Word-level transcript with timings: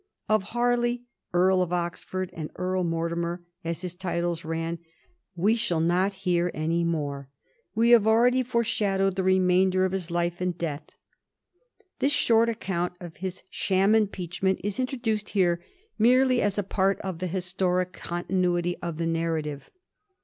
Of 0.27 0.41
Harley, 0.57 1.03
* 1.19 1.31
Earl 1.31 1.61
of 1.61 1.71
Oxford 1.71 2.31
and 2.33 2.49
Earl 2.55 2.83
Mortimer,' 2.83 3.43
as 3.63 3.81
his 3.81 3.93
titles 3.93 4.43
ran, 4.43 4.79
we 5.35 5.53
shall 5.53 5.79
not 5.79 6.15
hear 6.25 6.49
any 6.55 6.83
more; 6.83 7.29
we 7.75 7.91
have 7.91 8.07
already 8.07 8.41
foreshadowed 8.41 9.15
the 9.15 9.21
remainder 9.23 9.85
of 9.85 9.91
his 9.91 10.09
life 10.09 10.41
and 10.41 10.53
his 10.55 10.57
death. 10.57 10.89
This 11.99 12.13
short 12.13 12.49
account 12.49 12.93
of 12.99 13.17
his 13.17 13.43
sbain 13.51 13.93
impeachment 13.93 14.59
is 14.63 14.79
introduced 14.79 15.29
here 15.29 15.63
merely 15.99 16.41
as 16.41 16.57
a 16.57 16.63
])urt 16.63 16.99
of 17.01 17.19
the 17.19 17.27
historic 17.27 17.93
continuity 17.93 18.77
of 18.81 18.97
the 18.97 19.05
narrative. 19.05 19.69